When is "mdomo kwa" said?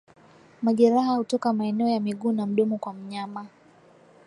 2.45-2.93